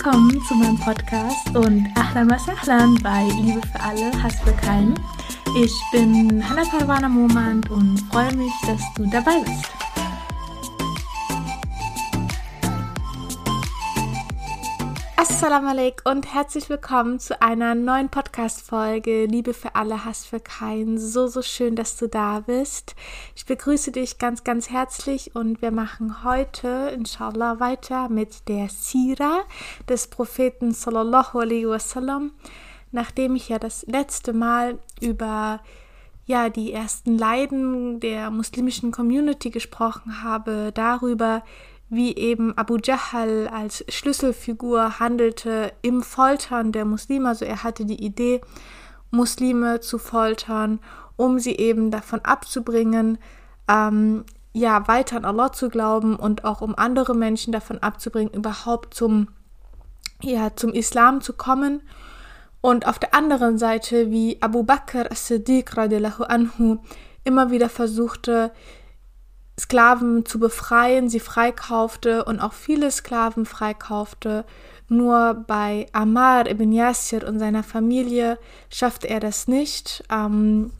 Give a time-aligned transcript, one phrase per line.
[0.00, 4.94] Willkommen zu meinem Podcast und Ahlan was Ahlan bei Liebe für alle, Hass für keinen.
[5.60, 9.77] Ich bin Hannah Parwana Momand und freue mich, dass du dabei bist.
[15.48, 20.98] Assalamu alaikum und herzlich willkommen zu einer neuen Podcast-Folge Liebe für alle, Hass für keinen.
[20.98, 22.94] So, so schön, dass du da bist.
[23.34, 29.40] Ich begrüße dich ganz, ganz herzlich und wir machen heute, inshallah, weiter mit der Sira
[29.88, 32.32] des Propheten sallallahu alaihi wasallam.
[32.92, 35.60] Nachdem ich ja das letzte Mal über
[36.26, 41.42] ja, die ersten Leiden der muslimischen Community gesprochen habe, darüber,
[41.90, 47.28] wie eben Abu Jahl als Schlüsselfigur handelte im Foltern der Muslime.
[47.28, 48.40] Also er hatte die Idee,
[49.10, 50.80] Muslime zu foltern,
[51.16, 53.18] um sie eben davon abzubringen,
[53.68, 58.94] ähm, ja, weiter an Allah zu glauben und auch um andere Menschen davon abzubringen, überhaupt
[58.94, 59.28] zum,
[60.22, 61.82] ja, zum Islam zu kommen.
[62.60, 66.78] Und auf der anderen Seite, wie Abu Bakr as-Siddiq anhu
[67.24, 68.52] immer wieder versuchte,
[69.58, 74.44] Sklaven zu befreien, sie freikaufte und auch viele Sklaven freikaufte.
[74.88, 78.38] Nur bei Amar ibn Yasir und seiner Familie
[78.70, 80.04] schaffte er das nicht.
[80.10, 80.70] Ähm,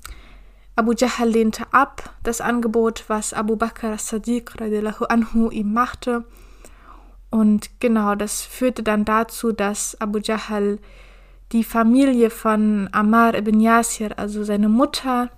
[0.77, 4.53] Abu Jahl lehnte ab das Angebot, was Abu Bakr as-Sadiq
[5.09, 6.25] anhu ihm machte.
[7.31, 10.79] Und genau, das führte dann dazu, dass Abu Jahl
[11.53, 15.31] die Familie von Amar ibn Yasir, also seine Mutter,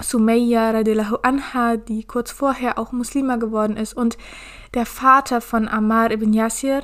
[0.00, 4.16] Sumayya radiallahu anha, die kurz vorher auch Muslima geworden ist, und
[4.74, 6.82] der Vater von Ammar ibn Yasir,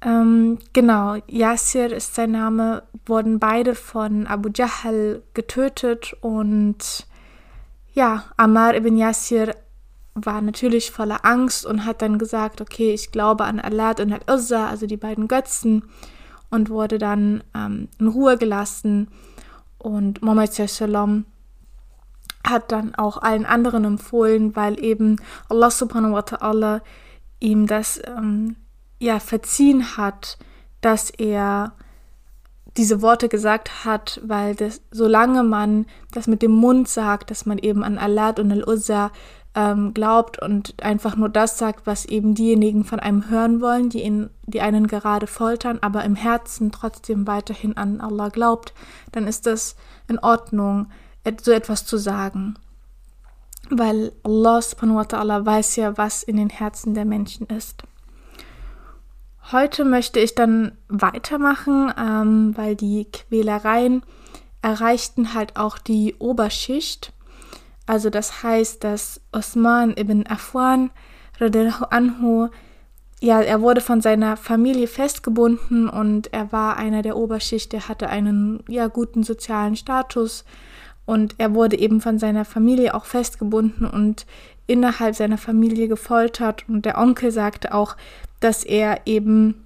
[0.00, 7.06] ähm, genau, Yasir ist sein Name, wurden beide von Abu Jahl getötet und
[7.92, 9.54] ja, Ammar ibn Yasir
[10.14, 14.68] war natürlich voller Angst und hat dann gesagt, okay, ich glaube an Allah und Al-Uzza,
[14.68, 15.84] also die beiden Götzen,
[16.50, 19.08] und wurde dann ähm, in Ruhe gelassen.
[19.78, 21.24] Und Muhammad sallam
[22.46, 25.16] hat dann auch allen anderen empfohlen, weil eben
[25.48, 26.80] Allah subhanahu wa ta'ala
[27.40, 28.56] ihm das ähm,
[28.98, 30.38] ja verziehen hat,
[30.80, 31.72] dass er
[32.76, 37.58] diese Worte gesagt hat, weil das, solange man das mit dem Mund sagt, dass man
[37.58, 39.12] eben an Allah und Al-Uzza
[39.54, 44.02] ähm, glaubt und einfach nur das sagt, was eben diejenigen von einem hören wollen, die,
[44.02, 48.72] ihn, die einen gerade foltern, aber im Herzen trotzdem weiterhin an Allah glaubt,
[49.12, 49.76] dann ist das
[50.08, 50.86] in Ordnung
[51.40, 52.56] so etwas zu sagen.
[53.70, 57.84] Weil Allah subhanahu wa ta'ala weiß ja, was in den Herzen der Menschen ist.
[59.50, 64.02] Heute möchte ich dann weitermachen, ähm, weil die Quälereien
[64.62, 67.12] erreichten halt auch die Oberschicht.
[67.86, 70.90] Also das heißt, dass Osman ibn Afwan
[71.90, 72.48] anhu,
[73.20, 78.08] ja, er wurde von seiner Familie festgebunden und er war einer der Oberschicht, der hatte
[78.08, 80.44] einen ja guten sozialen Status
[81.04, 84.26] und er wurde eben von seiner Familie auch festgebunden und
[84.66, 86.64] innerhalb seiner Familie gefoltert.
[86.68, 87.96] Und der Onkel sagte auch,
[88.40, 89.64] dass er eben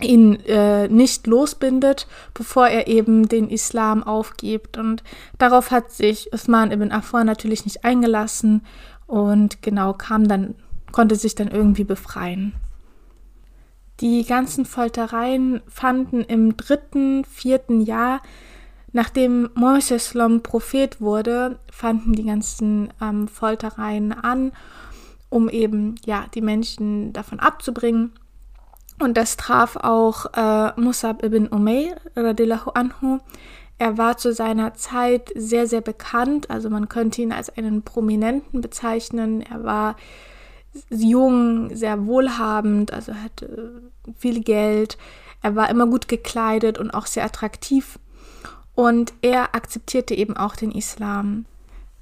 [0.00, 4.76] ihn äh, nicht losbindet, bevor er eben den Islam aufgibt.
[4.76, 5.02] Und
[5.38, 8.62] darauf hat sich Usman ibn Affan natürlich nicht eingelassen
[9.06, 10.54] und genau kam dann,
[10.92, 12.52] konnte sich dann irgendwie befreien.
[14.00, 18.20] Die ganzen Foltereien fanden im dritten, vierten Jahr
[18.92, 24.52] Nachdem Moises Prophet wurde, fanden die ganzen ähm, Foltereien an,
[25.28, 28.12] um eben ja die Menschen davon abzubringen.
[28.98, 33.18] Und das traf auch äh, Musab ibn Umayr radiallahu anhu.
[33.78, 36.48] Er war zu seiner Zeit sehr, sehr bekannt.
[36.48, 39.42] Also man könnte ihn als einen Prominenten bezeichnen.
[39.42, 39.96] Er war
[40.88, 43.82] jung, sehr wohlhabend, also hatte
[44.16, 44.96] viel Geld.
[45.42, 47.98] Er war immer gut gekleidet und auch sehr attraktiv.
[48.76, 51.46] Und er akzeptierte eben auch den Islam.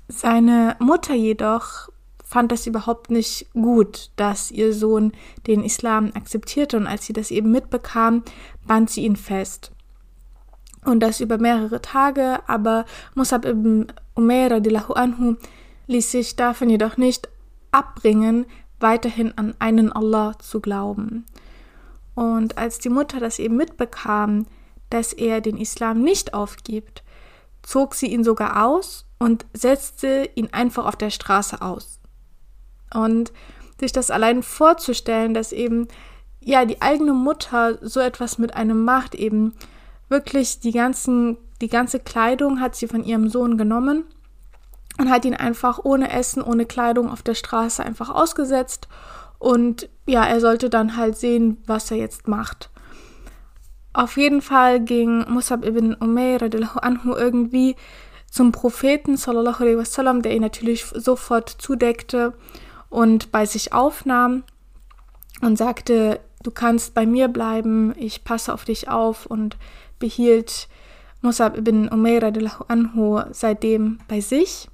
[0.08, 1.88] Seine Mutter jedoch
[2.22, 5.12] fand das überhaupt nicht gut, dass ihr Sohn
[5.46, 8.24] den Islam akzeptierte und als sie das eben mitbekam,
[8.66, 9.70] band sie ihn fest.
[10.84, 12.84] Und das über mehrere Tage, aber
[13.14, 15.36] Musab ibn Umair anhu
[15.86, 17.28] ließ sich davon jedoch nicht
[17.70, 18.46] abbringen,
[18.80, 21.24] weiterhin an einen Allah zu glauben.
[22.14, 24.46] Und als die Mutter das eben mitbekam,
[24.94, 27.02] dass er den Islam nicht aufgibt,
[27.62, 31.98] zog sie ihn sogar aus und setzte ihn einfach auf der Straße aus.
[32.92, 33.32] Und
[33.80, 35.88] sich das allein vorzustellen, dass eben
[36.40, 39.54] ja die eigene Mutter so etwas mit einem macht, eben
[40.08, 44.04] wirklich die ganzen die ganze Kleidung hat sie von ihrem Sohn genommen
[44.98, 48.88] und hat ihn einfach ohne Essen, ohne Kleidung auf der Straße einfach ausgesetzt
[49.38, 52.70] Und ja, er sollte dann halt sehen, was er jetzt macht.
[53.94, 56.42] Auf jeden Fall ging Musab ibn Umayr
[56.82, 57.76] anhu irgendwie
[58.28, 62.32] zum Propheten sallallahu alaihi wasallam, der ihn natürlich sofort zudeckte
[62.90, 64.42] und bei sich aufnahm
[65.40, 69.56] und sagte, du kannst bei mir bleiben, ich passe auf dich auf und
[70.00, 70.68] behielt
[71.22, 72.32] Musab ibn Umayr
[72.66, 74.68] anhu seitdem bei sich.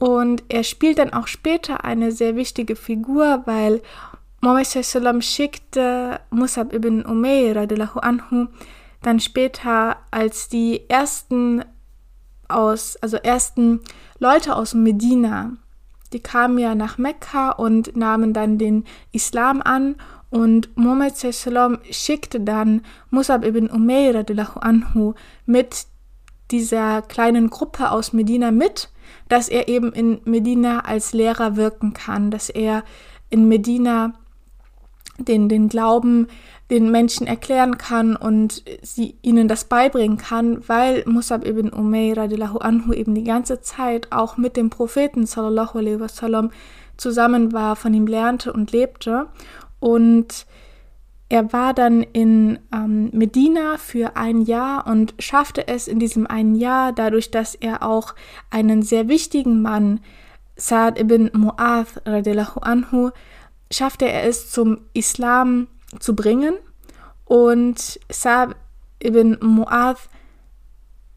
[0.00, 3.82] Und er spielt dann auch später eine sehr wichtige Figur, weil
[4.40, 7.56] Muhammad sallam schickte Musab ibn Umayr
[8.02, 8.46] anhu
[9.02, 11.64] dann später als die ersten
[12.48, 13.80] aus, also ersten
[14.18, 15.52] Leute aus Medina,
[16.12, 19.96] die kamen ja nach Mekka und nahmen dann den Islam an
[20.30, 24.24] und Muhammad sallam schickte dann Musab ibn Umayr
[24.60, 25.14] anhu
[25.44, 25.86] mit
[26.50, 28.90] dieser kleinen Gruppe aus Medina mit,
[29.28, 32.84] dass er eben in Medina als Lehrer wirken kann, dass er
[33.28, 34.14] in Medina
[35.24, 36.26] den, den Glauben
[36.70, 42.58] den Menschen erklären kann und sie ihnen das beibringen kann, weil Musab ibn Umayr radiallahu
[42.58, 46.50] anhu eben die ganze Zeit auch mit dem Propheten sallallahu alaihi wasallam
[46.96, 49.26] zusammen war, von ihm lernte und lebte.
[49.80, 50.46] Und
[51.28, 56.54] er war dann in ähm, Medina für ein Jahr und schaffte es in diesem einen
[56.54, 58.14] Jahr, dadurch, dass er auch
[58.50, 60.00] einen sehr wichtigen Mann,
[60.56, 63.10] Sa'd ibn Mu'adh radiallahu anhu,
[63.70, 65.68] schaffte er es zum Islam
[65.98, 66.54] zu bringen
[67.24, 68.56] und Sa'd
[69.02, 70.08] ibn Mu'adh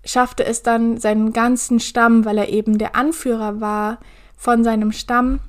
[0.06, 4.00] schaffte es dann seinen ganzen Stamm, weil er eben der Anführer war
[4.38, 5.40] von seinem Stamm,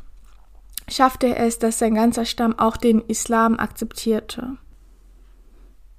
[0.89, 4.57] schaffte er es, dass sein ganzer Stamm auch den Islam akzeptierte.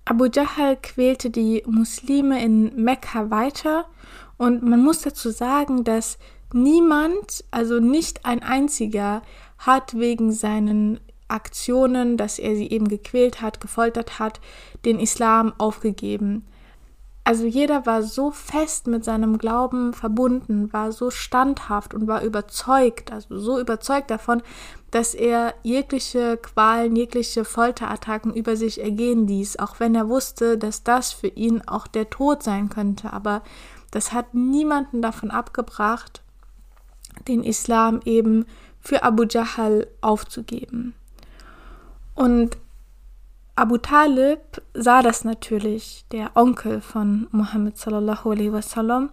[0.06, 3.86] Abu Jahl quälte die Muslime in Mekka weiter
[4.38, 6.20] und man muss dazu sagen, dass
[6.54, 9.24] niemand, also nicht ein einziger,
[9.58, 14.40] hat wegen seinen Aktionen, dass er sie eben gequält hat, gefoltert hat,
[14.86, 16.46] den Islam aufgegeben.
[17.28, 23.12] Also jeder war so fest mit seinem Glauben verbunden, war so standhaft und war überzeugt,
[23.12, 24.44] also so überzeugt davon,
[24.92, 30.84] dass er jegliche Qualen, jegliche Folterattacken über sich ergehen ließ, auch wenn er wusste, dass
[30.84, 33.12] das für ihn auch der Tod sein könnte.
[33.12, 33.42] Aber
[33.90, 36.22] das hat niemanden davon abgebracht,
[37.28, 38.46] den Islam eben
[38.86, 40.94] für Abu Jahl aufzugeben.
[42.14, 42.58] Und
[43.56, 44.40] Abu Talib
[44.74, 49.10] sah das natürlich, der Onkel von Mohammed sallallahu alaihi wasallam,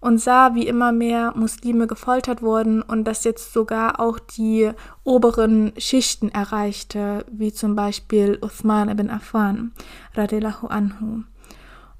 [0.00, 4.70] und sah, wie immer mehr Muslime gefoltert wurden und das jetzt sogar auch die
[5.02, 9.72] oberen Schichten erreichte, wie zum Beispiel Uthman ibn Affan
[10.14, 11.24] radiallahu anhu.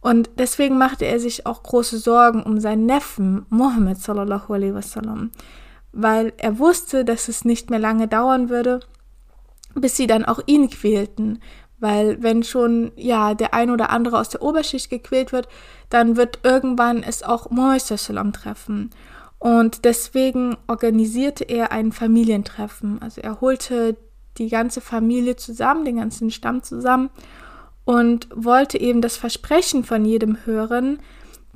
[0.01, 5.33] Und deswegen machte er sich auch große Sorgen um seinen Neffen Mohammed sallallahu alaihi wasallam,
[5.93, 8.81] weil er wusste, dass es nicht mehr lange dauern würde,
[9.75, 11.41] bis sie dann auch ihn quälten.
[11.81, 15.49] Weil wenn schon ja der ein oder andere aus der Oberschicht gequält wird,
[15.91, 18.91] dann wird irgendwann es auch Mohammed treffen.
[19.39, 23.01] Und deswegen organisierte er ein Familientreffen.
[23.01, 23.97] Also er holte
[24.37, 27.11] die ganze Familie zusammen, den ganzen Stamm zusammen
[27.85, 31.01] und wollte eben das Versprechen von jedem hören,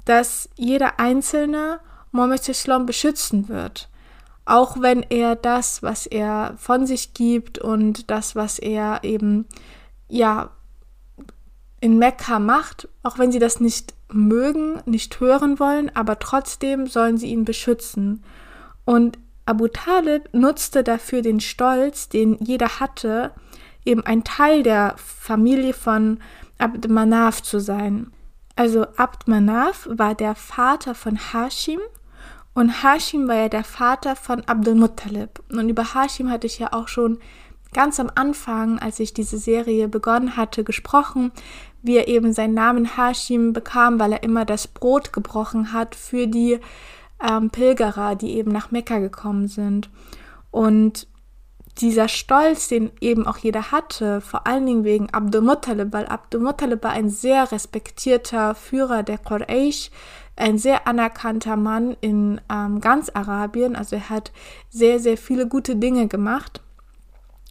[0.05, 1.81] dass jeder Einzelne
[2.13, 3.89] Mohammed beschützen wird
[4.53, 9.47] auch wenn er das, was er von sich gibt und das, was er eben,
[10.09, 10.51] ja,
[11.81, 17.17] in Mekka macht, auch wenn sie das nicht mögen, nicht hören wollen, aber trotzdem sollen
[17.17, 18.23] sie ihn beschützen.
[18.85, 23.31] Und Abu Talib nutzte dafür den Stolz, den jeder hatte,
[23.87, 26.21] eben ein Teil der Familie von
[26.59, 28.13] Abd Manaf zu sein.
[28.55, 31.81] Also Abd Manaf war der Vater von Hashim
[32.55, 35.43] und Hashim war ja der Vater von Abdul Muttalib.
[35.51, 37.19] Und über Hashim hatte ich ja auch schon
[37.73, 41.33] ganz am Anfang, als ich diese Serie begonnen hatte, gesprochen,
[41.83, 46.27] wie er eben seinen Namen Hashim bekam, weil er immer das Brot gebrochen hat für
[46.27, 46.61] die
[47.27, 49.89] ähm, Pilgerer, die eben nach Mekka gekommen sind.
[50.51, 51.07] Und
[51.81, 56.43] dieser Stolz, den eben auch jeder hatte, vor allen Dingen wegen Abdul Muttalib, weil Abdul
[56.43, 59.91] Muttalib war ein sehr respektierter Führer der Quraysh,
[60.43, 63.77] ein sehr anerkannter Mann in ähm, ganz Arabien.
[63.77, 64.33] Also er hat
[64.71, 66.61] sehr, sehr viele gute Dinge gemacht.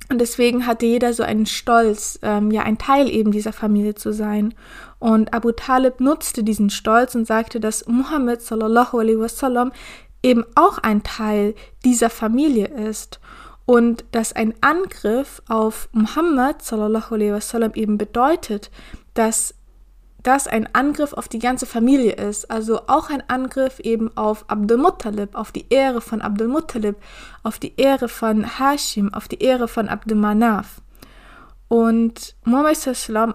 [0.10, 4.12] Und deswegen hatte jeder so einen Stolz, ähm, ja, ein Teil eben dieser Familie zu
[4.12, 4.54] sein.
[5.00, 9.72] Und Abu Talib nutzte diesen Stolz und sagte, dass Muhammad sallallahu alaihi wasallam
[10.22, 11.56] eben auch ein Teil
[11.86, 13.22] dieser Familie ist.
[13.66, 18.70] Und dass ein Angriff auf Muhammad sallallahu alaihi wasallam eben bedeutet,
[19.14, 19.56] dass
[20.24, 24.78] das ein Angriff auf die ganze Familie ist, also auch ein Angriff eben auf Abdul
[24.78, 26.96] Muttalib, auf die Ehre von Abdul Muttalib,
[27.44, 30.82] auf die Ehre von Hashim, auf die Ehre von Abdul Manaf.
[31.68, 32.78] Und Muhammad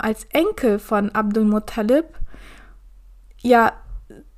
[0.00, 2.06] als Enkel von Abdul Muttalib,
[3.40, 3.72] ja,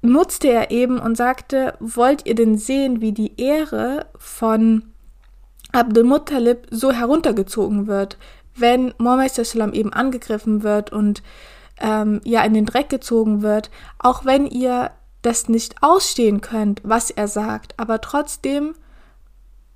[0.00, 4.84] nutzte er eben und sagte, wollt ihr denn sehen, wie die Ehre von
[5.72, 8.16] Abdul Muttalib so heruntergezogen wird,
[8.54, 9.36] wenn Muhammad
[9.74, 11.22] eben angegriffen wird und
[11.80, 14.90] ähm, ja in den Dreck gezogen wird, auch wenn ihr
[15.22, 18.74] das nicht ausstehen könnt, was er sagt, aber trotzdem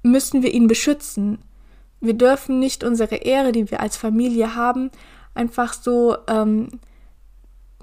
[0.02, 1.38] müssen wir ihn beschützen.
[2.00, 4.90] Wir dürfen nicht unsere Ehre, die wir als Familie haben,
[5.34, 6.80] einfach so, ähm,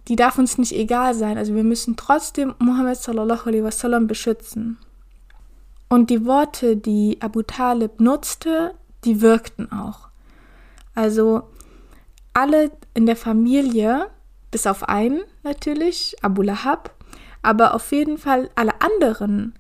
[0.08, 1.38] die darf uns nicht egal sein.
[1.38, 4.78] Also wir müssen trotzdem Muhammad sallallahu alaihi wasallam beschützen.
[5.88, 8.74] Und die Worte, die Abu Talib nutzte,
[9.06, 10.10] die wirkten auch.
[10.94, 11.44] Also
[12.40, 14.08] alle in der Familie,
[14.50, 16.96] bis auf einen natürlich, Abu Lahab,
[17.42, 19.54] aber auf jeden Fall alle anderen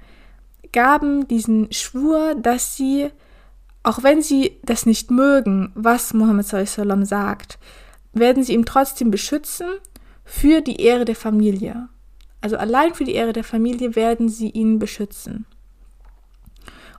[0.71, 3.09] gaben diesen Schwur, dass sie,
[3.83, 7.59] auch wenn sie das nicht mögen, was Muhammad sallam sagt,
[8.13, 9.67] werden sie ihn trotzdem beschützen
[10.23, 11.89] für die Ehre der Familie.
[12.41, 15.45] Also allein für die Ehre der Familie werden sie ihn beschützen.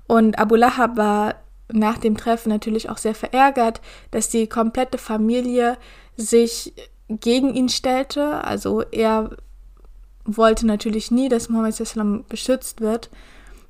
[0.07, 1.37] Und Abu Lahab war
[1.73, 5.77] nach dem Treffen natürlich auch sehr verärgert, dass die komplette Familie
[6.17, 6.73] sich
[7.09, 8.45] gegen ihn stellte.
[8.45, 9.31] Also er
[10.25, 13.11] wollte natürlich nie, dass Mohammed Islam beschützt wird.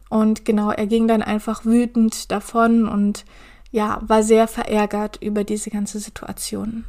[0.09, 3.25] Und genau, er ging dann einfach wütend davon und
[3.71, 6.85] ja, war sehr verärgert über diese ganze Situation.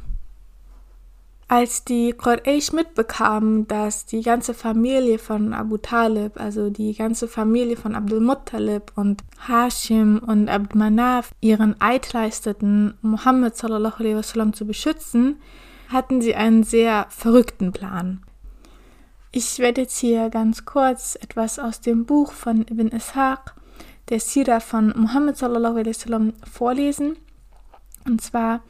[1.52, 7.76] Als die Quraysh mitbekamen, dass die ganze Familie von Abu Talib, also die ganze Familie
[7.76, 15.42] von Abdul Muttalib und Hashim und Abd Manaf ihren Eid leisteten, Muhammad wasallam zu beschützen,
[15.88, 18.22] hatten sie einen sehr verrückten Plan.
[19.30, 23.54] Ich werde jetzt hier ganz kurz etwas aus dem Buch von Ibn Ishaq,
[24.08, 27.18] der Sira von Muhammad wasallam vorlesen.
[28.06, 28.62] Und zwar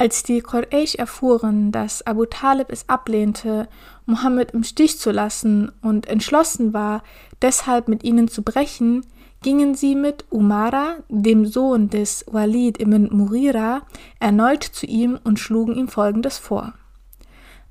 [0.00, 3.68] als die Quraysh erfuhren, dass Abu Talib es ablehnte,
[4.06, 7.02] Mohammed im Stich zu lassen und entschlossen war,
[7.42, 9.04] deshalb mit ihnen zu brechen,
[9.42, 13.82] gingen sie mit Umara, dem Sohn des Walid ibn Murira,
[14.20, 16.72] erneut zu ihm und schlugen ihm folgendes vor.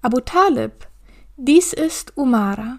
[0.03, 0.87] Abu Talib,
[1.35, 2.77] dies ist Umara,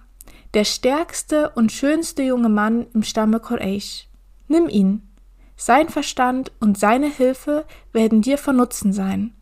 [0.55, 4.07] der stärkste und schönste junge Mann im Stamme Quraysh.
[4.47, 5.09] Nimm ihn.
[5.57, 9.35] Sein Verstand und seine Hilfe werden dir von Nutzen sein.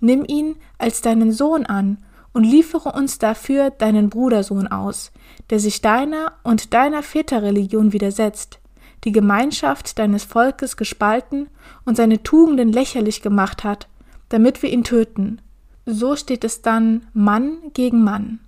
[0.00, 1.98] Nimm ihn als deinen Sohn an
[2.32, 5.10] und liefere uns dafür deinen Brudersohn aus,
[5.50, 8.58] der sich deiner und deiner Väterreligion widersetzt,
[9.04, 11.48] die Gemeinschaft deines Volkes gespalten
[11.84, 13.88] und seine Tugenden lächerlich gemacht hat,
[14.28, 15.40] damit wir ihn töten.
[15.86, 18.40] So steht es dann Mann gegen Mann.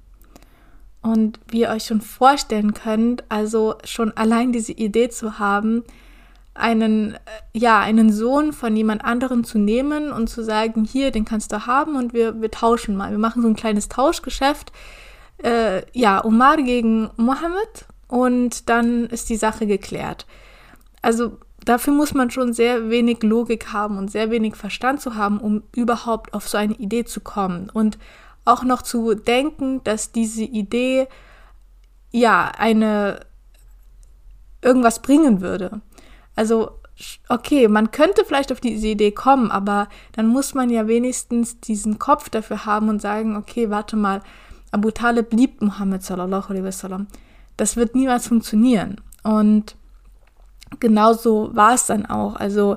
[1.01, 5.85] Und wie ihr euch schon vorstellen könnt, also schon allein diese Idee zu haben,
[6.59, 7.19] einen, äh,
[7.53, 11.67] ja, einen Sohn von jemand anderem zu nehmen und zu sagen, hier, den kannst du
[11.67, 13.11] haben und wir, wir tauschen mal.
[13.11, 14.73] Wir machen so ein kleines Tauschgeschäft.
[15.43, 20.27] Äh, ja, Omar gegen Mohammed und dann ist die Sache geklärt.
[21.01, 25.39] Also dafür muss man schon sehr wenig Logik haben und sehr wenig Verstand zu haben,
[25.39, 27.71] um überhaupt auf so eine Idee zu kommen.
[27.73, 27.99] Und
[28.45, 31.07] auch noch zu denken, dass diese Idee
[32.11, 33.21] ja eine
[34.63, 35.81] irgendwas bringen würde.
[36.39, 36.71] Also,
[37.29, 41.99] okay, man könnte vielleicht auf diese Idee kommen, aber dann muss man ja wenigstens diesen
[41.99, 44.23] Kopf dafür haben und sagen, okay, warte mal,
[44.71, 47.09] Abu Talib liebt Muhammad sallallahu alaihi wasallam.
[47.57, 49.01] Das wird niemals funktionieren.
[49.25, 49.75] Und
[50.79, 52.37] genauso war es dann auch.
[52.37, 52.77] Also,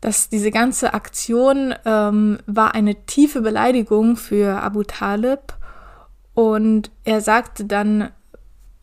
[0.00, 5.54] dass diese ganze Aktion ähm, war eine tiefe Beleidigung für Abu Talib.
[6.34, 8.10] Und er sagte dann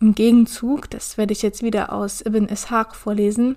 [0.04, 3.56] im Gegenzug, das werde ich jetzt wieder aus Ibn Ishaq vorlesen,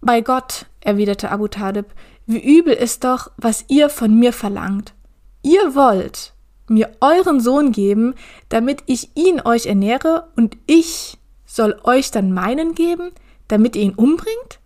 [0.00, 1.86] bei Gott, erwiderte Abu Talib,
[2.26, 4.94] wie übel ist doch, was ihr von mir verlangt.
[5.42, 6.32] Ihr wollt
[6.68, 8.14] mir euren Sohn geben,
[8.48, 13.10] damit ich ihn euch ernähre, und ich soll euch dann meinen geben,
[13.48, 14.60] damit ihr ihn umbringt?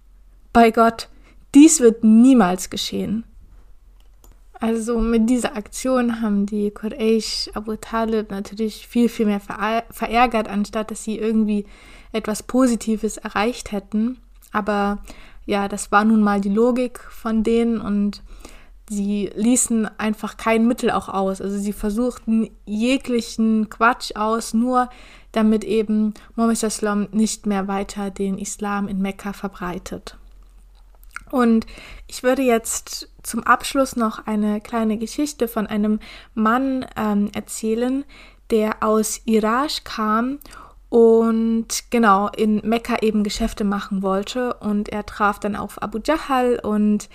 [0.53, 1.09] Bei Gott,
[1.55, 3.25] dies wird niemals geschehen.
[4.59, 10.91] Also mit dieser Aktion haben die Quraysh Abu Talib natürlich viel, viel mehr verärgert, anstatt
[10.91, 11.67] dass sie irgendwie
[12.13, 14.19] etwas Positives erreicht hätten.
[14.53, 15.03] Aber
[15.45, 18.23] ja, das war nun mal die Logik von denen und
[18.89, 21.41] sie ließen einfach kein Mittel auch aus.
[21.43, 24.89] Also sie versuchten jeglichen Quatsch aus, nur
[25.33, 30.17] damit eben Islam nicht mehr weiter den Islam in Mekka verbreitet.
[31.31, 31.67] Und
[32.07, 35.99] ich würde jetzt zum Abschluss noch eine kleine Geschichte von einem
[36.35, 38.05] Mann ähm, erzählen,
[38.51, 40.39] der aus Iraq kam
[40.89, 44.55] und genau in Mekka eben Geschäfte machen wollte.
[44.55, 47.09] Und er traf dann auf Abu Jahl und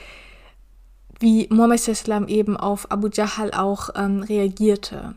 [1.19, 5.15] wie Muhammad Islam eben auf Abu Jahl auch ähm, reagierte.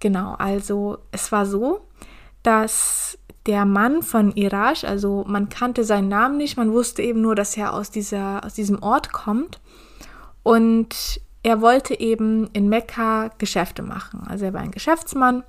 [0.00, 1.86] Genau, also es war so,
[2.42, 7.34] dass der Mann von Iraj, also man kannte seinen Namen nicht, man wusste eben nur,
[7.34, 9.60] dass er aus, dieser, aus diesem Ort kommt.
[10.42, 14.26] Und er wollte eben in Mekka Geschäfte machen.
[14.28, 15.42] Also er war ein Geschäftsmann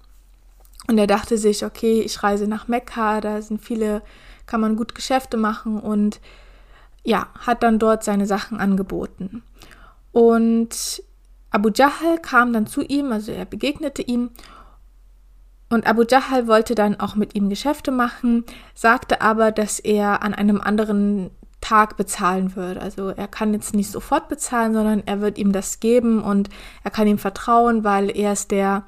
[0.87, 4.01] und er dachte sich, okay, ich reise nach Mekka, da sind viele,
[4.45, 6.21] kann man gut Geschäfte machen und
[7.03, 9.43] ja, hat dann dort seine Sachen angeboten.
[10.11, 11.03] Und
[11.49, 14.31] Abu Jahl kam dann zu ihm, also er begegnete ihm
[15.71, 18.43] und Abu Jahl wollte dann auch mit ihm Geschäfte machen,
[18.75, 22.77] sagte aber, dass er an einem anderen Tag bezahlen wird.
[22.77, 26.49] Also er kann jetzt nicht sofort bezahlen, sondern er wird ihm das geben und
[26.83, 28.83] er kann ihm vertrauen, weil er ist der,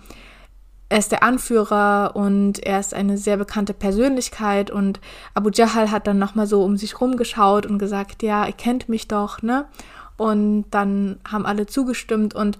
[0.89, 4.99] er ist der Anführer und er ist eine sehr bekannte Persönlichkeit und
[5.35, 9.07] Abu Jahl hat dann nochmal so um sich rumgeschaut und gesagt, ja, ihr kennt mich
[9.07, 9.65] doch, ne?
[10.17, 12.59] Und dann haben alle zugestimmt und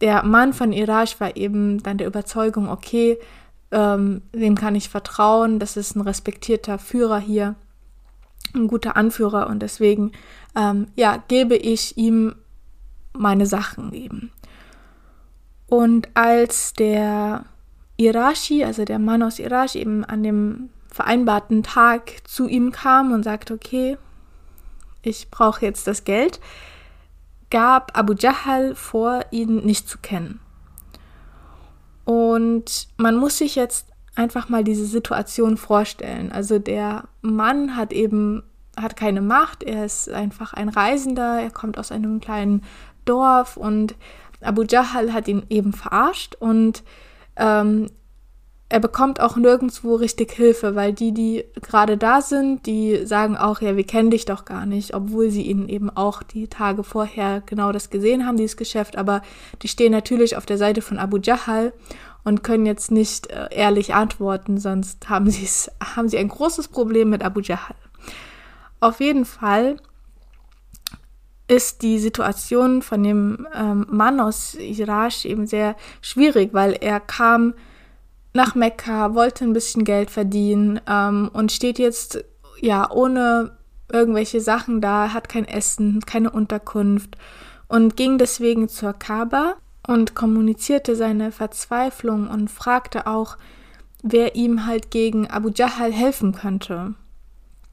[0.00, 3.18] der Mann von Iraj war eben dann der Überzeugung, okay,
[3.70, 7.54] ähm, dem kann ich vertrauen, das ist ein respektierter Führer hier,
[8.54, 10.12] ein guter Anführer und deswegen,
[10.56, 12.34] ähm, ja, gebe ich ihm
[13.12, 14.32] meine Sachen eben.
[15.66, 17.44] Und als der
[17.96, 23.22] Irashi, also der Mann aus Irashi, eben an dem vereinbarten Tag zu ihm kam und
[23.22, 23.96] sagte, okay,
[25.02, 26.40] ich brauche jetzt das Geld,
[27.50, 30.40] gab Abu Jahl vor, ihn nicht zu kennen.
[32.04, 36.32] Und man muss sich jetzt einfach mal diese Situation vorstellen.
[36.32, 38.42] Also der Mann hat eben
[38.76, 42.62] hat keine Macht, er ist einfach ein Reisender, er kommt aus einem kleinen
[43.04, 43.94] Dorf und
[44.40, 46.36] Abu Jahl hat ihn eben verarscht.
[46.36, 46.82] Und
[47.36, 47.90] ähm,
[48.70, 53.60] er bekommt auch nirgendwo richtig Hilfe, weil die, die gerade da sind, die sagen auch,
[53.60, 57.42] ja, wir kennen dich doch gar nicht, obwohl sie ihnen eben auch die Tage vorher
[57.44, 59.22] genau das gesehen haben, dieses Geschäft, aber
[59.62, 61.72] die stehen natürlich auf der Seite von Abu Jahl
[62.22, 65.26] und können jetzt nicht äh, ehrlich antworten, sonst haben,
[65.96, 67.74] haben sie ein großes Problem mit Abu Jahl.
[68.78, 69.78] Auf jeden Fall
[71.48, 77.54] ist die Situation von dem ähm, Mann aus Iraq eben sehr schwierig, weil er kam
[78.32, 82.24] nach Mekka, wollte ein bisschen Geld verdienen ähm, und steht jetzt
[82.60, 83.56] ja ohne
[83.92, 87.16] irgendwelche Sachen da, hat kein Essen, keine Unterkunft
[87.68, 89.54] und ging deswegen zur Kaaba
[89.86, 93.36] und kommunizierte seine Verzweiflung und fragte auch,
[94.02, 96.94] wer ihm halt gegen Abu Jahl helfen könnte.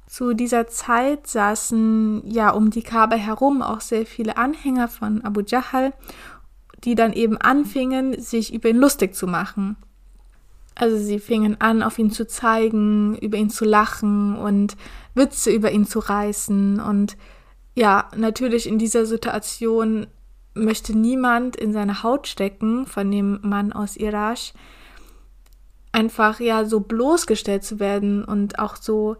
[0.07, 5.41] Zu dieser Zeit saßen ja um die Kaaba herum auch sehr viele Anhänger von Abu
[5.41, 5.93] Jahl,
[6.83, 9.75] die dann eben anfingen, sich über ihn lustig zu machen.
[10.79, 14.77] Also sie fingen an, auf ihn zu zeigen, über ihn zu lachen und
[15.15, 16.79] Witze über ihn zu reißen.
[16.79, 17.17] Und
[17.73, 20.05] ja, natürlich in dieser Situation
[20.53, 24.37] möchte niemand in seine Haut stecken von dem Mann aus Irak.
[25.91, 29.17] Einfach ja so bloßgestellt zu werden und auch so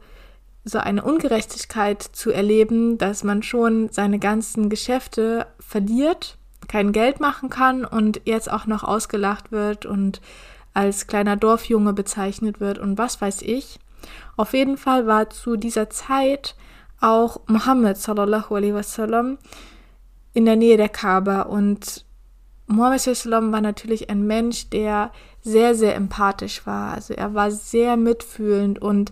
[0.64, 7.50] so eine Ungerechtigkeit zu erleben, dass man schon seine ganzen Geschäfte verliert, kein Geld machen
[7.50, 10.20] kann und jetzt auch noch ausgelacht wird und
[10.78, 13.80] als kleiner Dorfjunge bezeichnet wird und was weiß ich.
[14.36, 16.56] Auf jeden Fall war zu dieser Zeit
[17.02, 19.40] auch Muhammad sallallahu alaihi wasallam
[20.34, 22.06] in der Nähe der Kaaba und
[22.68, 25.12] Muhammad sallam war natürlich ein Mensch, der
[25.42, 26.94] sehr, sehr empathisch war.
[26.94, 29.12] Also er war sehr mitfühlend und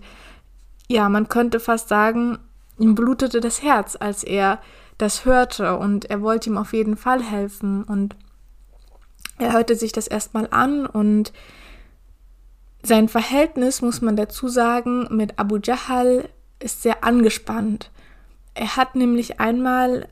[0.88, 2.38] ja, man könnte fast sagen,
[2.78, 4.60] ihm blutete das Herz, als er
[5.00, 8.16] das hörte und er wollte ihm auf jeden Fall helfen und
[9.38, 11.34] er hörte sich das erstmal an und
[12.84, 17.92] sein Verhältnis, muss man dazu sagen, mit Abu Jahl ist sehr angespannt.
[18.54, 20.08] Er hat nämlich einmal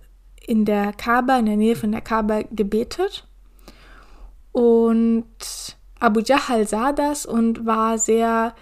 [0.45, 3.27] in der Kaaba, in der Nähe von der Kaaba gebetet
[4.51, 5.25] und
[5.99, 8.53] Abu Jahl sah das und war sehr,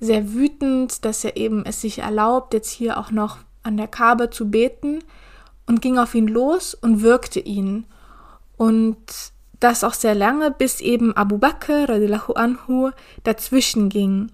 [0.00, 4.30] sehr wütend, dass er eben es sich erlaubt, jetzt hier auch noch an der Kaaba
[4.30, 5.00] zu beten
[5.66, 7.86] und ging auf ihn los und wirkte ihn.
[8.56, 11.88] Und das auch sehr lange, bis eben Abu Bakr
[12.36, 12.90] anhu
[13.24, 14.30] dazwischen ging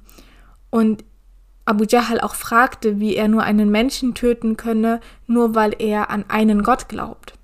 [0.70, 1.04] und
[1.66, 6.24] Abu Jahl auch fragte, wie er nur einen Menschen töten könne, nur weil er an
[6.28, 7.34] einen Gott glaubt.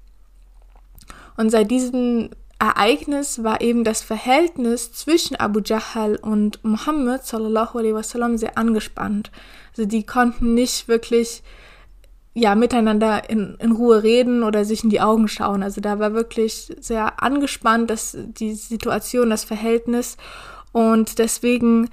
[1.36, 7.94] Und seit diesem Ereignis war eben das Verhältnis zwischen Abu Jahl und Muhammad sallallahu alaihi
[7.94, 9.30] wasallam sehr angespannt.
[9.70, 11.42] Also die konnten nicht wirklich
[12.34, 15.62] ja miteinander in, in Ruhe reden oder sich in die Augen schauen.
[15.62, 20.16] Also da war wirklich sehr angespannt, dass die Situation, das Verhältnis
[20.72, 21.88] und deswegen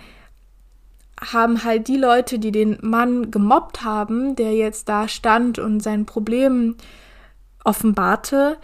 [1.19, 6.05] haben halt die Leute, die den Mann gemobbt haben, der jetzt da stand und sein
[6.05, 6.75] Problem
[7.63, 8.57] offenbarte,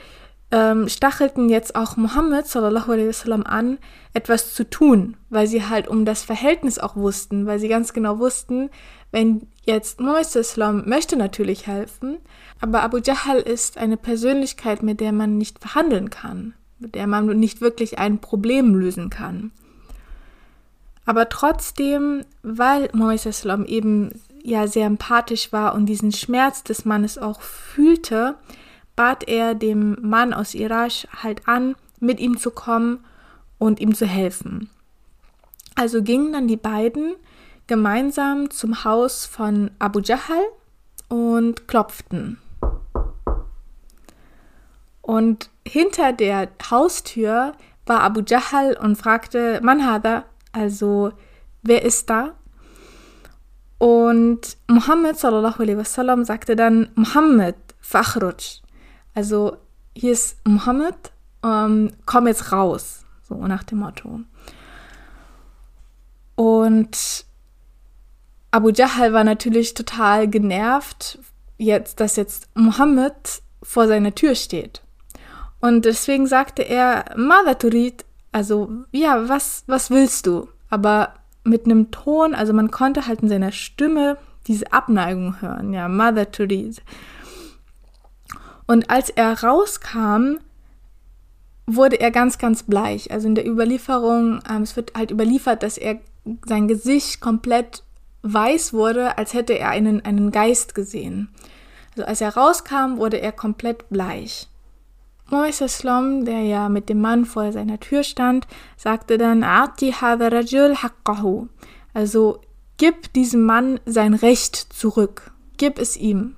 [0.51, 3.79] ähm, stachelten jetzt auch Mohammed sallallahu alaihi wasallam an,
[4.13, 8.19] etwas zu tun, weil sie halt um das Verhältnis auch wussten, weil sie ganz genau
[8.19, 8.69] wussten,
[9.13, 12.17] wenn jetzt Mohammed Islam möchte natürlich helfen,
[12.60, 17.28] aber Abu Jahl ist eine Persönlichkeit, mit der man nicht verhandeln kann, mit der man
[17.28, 19.52] nicht wirklich ein Problem lösen kann.
[21.06, 24.10] Aber trotzdem, weil Mohammed Islam eben
[24.43, 28.36] ja sehr empathisch war und diesen Schmerz des Mannes auch fühlte,
[28.95, 32.99] bat er dem Mann aus Irasch halt an, mit ihm zu kommen
[33.60, 34.69] und ihm zu helfen.
[35.76, 37.15] Also gingen dann die beiden
[37.67, 40.43] gemeinsam zum Haus von Abu Jahal
[41.10, 42.39] und klopften.
[45.02, 47.54] Und hinter der Haustür
[47.86, 51.12] war Abu Jahal und fragte, Manhada, also
[51.62, 52.36] wer ist da?
[53.78, 58.62] Und Muhammad sallallahu alaihi wasallam sagte dann, Muhammad, Fakhruj,
[59.13, 59.58] also
[59.95, 61.12] hier ist Mohammed,
[61.43, 64.21] ähm, komm jetzt raus, so nach dem Motto.
[66.36, 67.26] Und
[68.53, 71.17] Abu Jahl war natürlich total genervt,
[71.57, 74.83] jetzt, dass jetzt Mohammed vor seiner Tür steht.
[75.59, 80.49] Und deswegen sagte er, Mother Turid, also ja, was, was willst du?
[80.69, 85.87] Aber mit einem Ton, also man konnte halt in seiner Stimme diese Abneigung hören, ja,
[85.87, 86.83] Mother Turid.
[88.67, 90.37] Und als er rauskam,
[91.65, 93.09] wurde er ganz, ganz bleich.
[93.09, 95.97] Also in der Überlieferung, ähm, es wird halt überliefert, dass er
[96.45, 97.81] sein Gesicht komplett
[98.23, 101.29] weiß wurde, als hätte er einen, einen Geist gesehen.
[101.91, 104.47] Also als er rauskam, wurde er komplett bleich.
[105.29, 110.75] Moise Slom, der ja mit dem Mann vor seiner Tür stand, sagte dann, Ati rajul
[110.75, 111.47] haqqahu.
[111.93, 112.39] Also
[112.77, 115.31] gib diesem Mann sein Recht zurück.
[115.57, 116.36] Gib es ihm.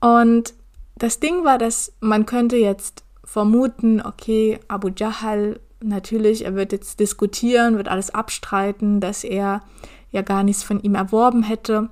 [0.00, 0.54] Und
[0.96, 7.00] das Ding war, dass man könnte jetzt vermuten, okay, Abu Jahal, natürlich, er wird jetzt
[7.00, 9.60] diskutieren, wird alles abstreiten, dass er
[10.14, 11.90] ja gar nichts von ihm erworben hätte.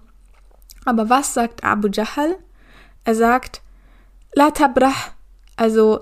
[0.85, 2.37] Aber was sagt Abu Jahal?
[3.05, 3.63] Er sagt,
[4.35, 4.95] La tabrah,
[5.57, 6.01] also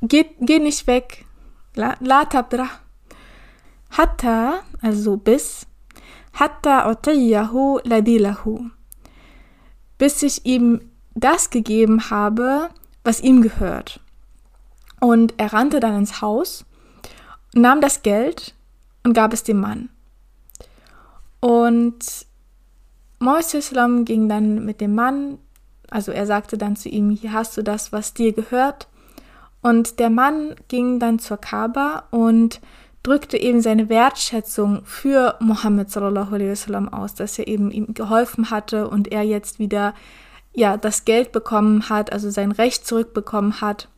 [0.00, 1.26] geh, geh nicht weg,
[1.74, 2.70] La, la tabrah.
[3.90, 5.66] Hatta, also bis,
[6.32, 8.70] hatta utiyahu ladilahu.
[9.98, 10.80] Bis ich ihm
[11.14, 12.68] das gegeben habe,
[13.02, 14.00] was ihm gehört.
[15.00, 16.64] Und er rannte dann ins Haus,
[17.54, 18.54] nahm das Geld
[19.02, 19.90] und gab es dem Mann.
[21.40, 22.26] Und
[23.20, 23.72] Moises
[24.04, 25.38] ging dann mit dem Mann,
[25.90, 28.88] also er sagte dann zu ihm, hier hast du das, was dir gehört.
[29.60, 32.60] Und der Mann ging dann zur Kaaba und
[33.02, 38.50] drückte eben seine Wertschätzung für Mohammed sallallahu alaihi wasallam aus, dass er eben ihm geholfen
[38.50, 39.94] hatte und er jetzt wieder
[40.54, 43.88] ja das Geld bekommen hat, also sein Recht zurückbekommen hat.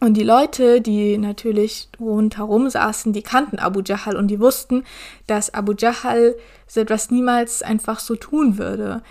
[0.00, 4.84] Und die Leute, die natürlich rundherum saßen, die kannten Abu Jahal und die wussten,
[5.26, 6.36] dass Abu Jahal
[6.66, 9.02] so etwas niemals einfach so tun würde.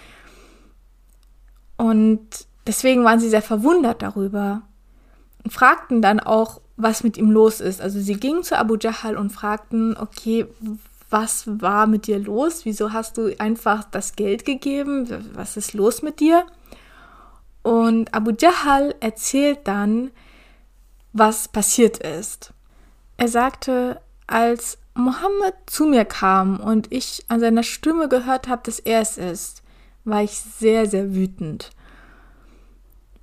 [1.78, 2.22] Und
[2.66, 4.64] deswegen waren sie sehr verwundert darüber
[5.44, 7.82] und fragten dann auch, was mit ihm los ist.
[7.82, 10.48] Also sie gingen zu Abu Jahal und fragten, okay,
[11.10, 12.66] was war mit dir los?
[12.66, 15.08] Wieso hast du einfach das Geld gegeben?
[15.34, 16.46] Was ist los mit dir?
[17.62, 20.12] Und Abu Jahal erzählt dann,
[21.14, 22.54] was passiert ist.
[23.18, 28.80] Er sagte, als Mohammed zu mir kam und ich an seiner Stimme gehört habe, dass
[28.80, 29.64] er es ist,
[30.04, 31.72] war ich sehr, sehr wütend.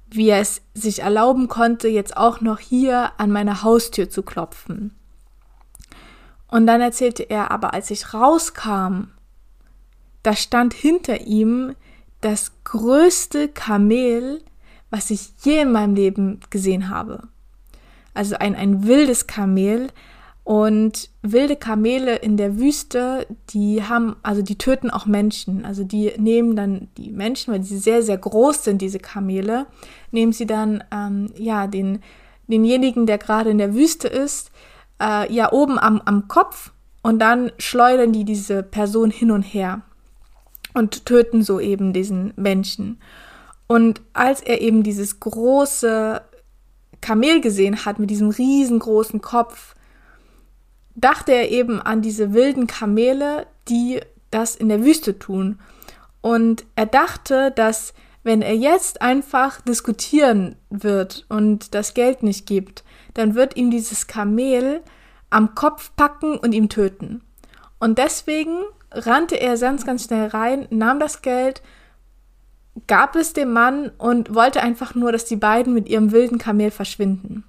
[0.09, 4.95] Wie er es sich erlauben konnte, jetzt auch noch hier an meine Haustür zu klopfen.
[6.49, 9.09] Und dann erzählte er, aber als ich rauskam,
[10.23, 11.75] da stand hinter ihm
[12.21, 14.43] das größte Kamel,
[14.91, 17.29] was ich je in meinem Leben gesehen habe.
[18.17, 19.89] Also ein, ein wildes Kamel.
[20.45, 25.65] Und wilde Kamele in der Wüste, die haben, also die töten auch Menschen.
[25.65, 29.67] Also die nehmen dann die Menschen, weil sie sehr, sehr groß sind, diese Kamele,
[30.13, 31.99] nehmen sie dann, ähm, ja, den,
[32.47, 34.53] denjenigen, der gerade in der Wüste ist,
[35.03, 39.83] äh, ja oben am, am Kopf und dann schleudern die diese Person hin und her
[40.75, 43.01] und töten so eben diesen Menschen.
[43.67, 46.23] Und als er eben dieses große
[47.01, 49.75] Kamel gesehen hat mit diesem riesengroßen Kopf,
[50.95, 55.59] dachte er eben an diese wilden Kamele, die das in der Wüste tun.
[56.21, 62.83] Und er dachte, dass wenn er jetzt einfach diskutieren wird und das Geld nicht gibt,
[63.15, 64.83] dann wird ihm dieses Kamel
[65.31, 67.23] am Kopf packen und ihm töten.
[67.79, 71.63] Und deswegen rannte er ganz, ganz schnell rein, nahm das Geld,
[72.87, 76.71] gab es dem Mann und wollte einfach nur, dass die beiden mit ihrem wilden Kamel
[76.71, 77.45] verschwinden.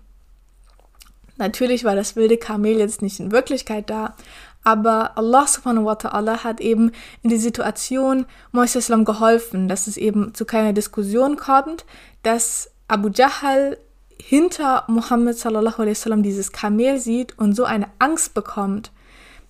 [1.38, 4.16] Natürlich war das wilde Kamel jetzt nicht in Wirklichkeit da,
[4.64, 10.34] aber Allah subhanahu wa ta'ala hat eben in die Situation Moises geholfen, dass es eben
[10.34, 11.86] zu keiner Diskussion kommt,
[12.24, 13.78] dass Abu Jahl
[14.20, 18.92] hinter Muhammad sallallahu alaihi wasallam dieses Kamel sieht und so eine Angst bekommt,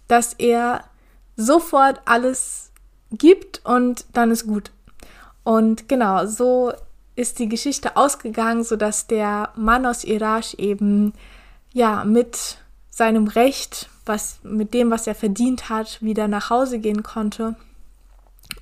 [0.08, 0.84] dass er
[1.36, 2.72] sofort alles
[3.12, 4.72] gibt und dann ist gut.
[5.48, 6.74] Und genau, so
[7.16, 11.14] ist die Geschichte ausgegangen, sodass der Mann aus Irasch eben
[11.72, 12.58] ja mit
[12.90, 17.56] seinem Recht, was mit dem, was er verdient hat, wieder nach Hause gehen konnte.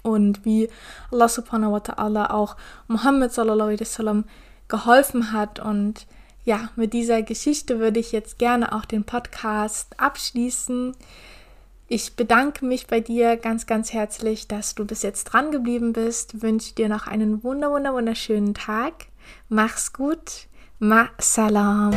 [0.04, 0.70] Und wie
[1.12, 2.56] Allah subhanahu wa ta'ala auch
[2.88, 4.26] Muhammad sallallahu alaihi wasallam
[4.68, 5.60] geholfen hat.
[5.60, 6.06] Und
[6.44, 10.96] ja, mit dieser Geschichte würde ich jetzt gerne auch den Podcast abschließen.
[11.88, 16.42] Ich bedanke mich bei dir ganz, ganz herzlich, dass du bis jetzt dran geblieben bist.
[16.42, 19.06] Wünsche dir noch einen wunder, wunder, wunderschönen Tag.
[19.50, 20.48] Mach's gut.
[20.80, 21.94] Ma salam.